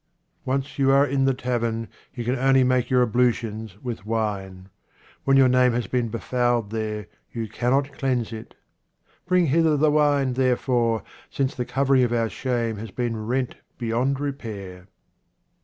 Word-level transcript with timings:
Once 0.45 0.79
you 0.79 0.89
are 0.89 1.05
in 1.05 1.25
the 1.25 1.33
tavern, 1.35 1.87
you 2.15 2.23
can 2.25 2.35
only 2.35 2.63
make 2.63 2.89
your 2.89 3.03
ablutions 3.03 3.79
with 3.83 4.03
wine. 4.03 4.69
When 5.25 5.37
your 5.37 5.47
name 5.47 5.73
has 5.73 5.85
been 5.85 6.09
befouled 6.09 6.71
there, 6.71 7.05
you 7.31 7.47
cannot 7.47 7.93
cleanse 7.93 8.33
it. 8.33 8.55
Bring 9.27 9.45
hither 9.45 9.77
the 9.77 9.91
wine, 9.91 10.33
therefore, 10.33 11.03
since 11.29 11.53
the 11.53 11.65
covering 11.65 12.01
of 12.01 12.13
our 12.13 12.29
shame 12.31 12.77
has 12.77 12.89
been 12.89 13.27
rent 13.27 13.57
beyond 13.77 14.19
repair. 14.19 14.87